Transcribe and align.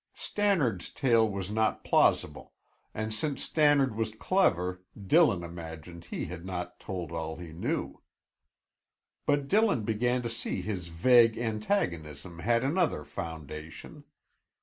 Stannard's 0.15 0.89
tale 0.91 1.29
was 1.29 1.51
not 1.51 1.83
plausible, 1.83 2.53
and 2.91 3.13
since 3.13 3.43
Stannard 3.43 3.95
was 3.95 4.15
clever 4.15 4.81
Dillon 4.99 5.43
imagined 5.43 6.05
he 6.05 6.25
had 6.25 6.43
not 6.43 6.79
told 6.79 7.11
all 7.11 7.35
he 7.35 7.53
knew. 7.53 8.01
But 9.27 9.47
Dillon 9.47 9.83
began 9.83 10.23
to 10.23 10.27
see 10.29 10.63
his 10.63 10.87
vague 10.87 11.37
antagonism 11.37 12.39
had 12.39 12.63
another 12.63 13.03
foundation. 13.03 14.03